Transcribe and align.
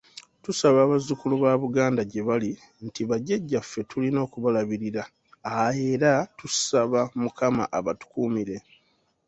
Tusaba 0.43 0.77
abazzukulu 0.85 1.35
ba 1.43 1.51
Buganda 1.63 2.01
gyebali 2.11 2.51
nti 2.85 3.01
bajjaja 3.09 3.59
ffe 3.63 3.79
tulina 3.89 4.19
okubalabirira 4.25 5.03
era 5.91 6.11
tusaba 6.37 6.99
Mukama 7.21 7.63
abatukuumire. 7.77 8.57